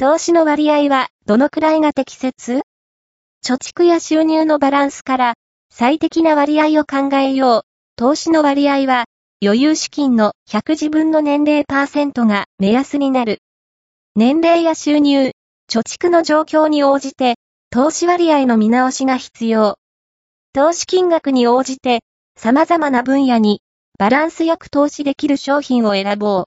[0.00, 2.62] 投資の割合はどのくらいが適切？
[3.44, 5.34] 貯蓄や収入のバランスから
[5.70, 7.62] 最適な割合を考えよう。
[7.96, 9.06] 投資の割合は
[9.42, 13.40] 余裕資金の100自分の年齢パーセントが目安になる。
[14.14, 15.32] 年齢や収入、
[15.68, 17.34] 貯蓄の状況に応じて
[17.70, 19.78] 投資割合の見直しが必要。
[20.52, 22.02] 投資金額に応じて
[22.36, 23.62] 様々な分野に
[23.98, 26.36] バランスよく投資できる商品を選ぼう。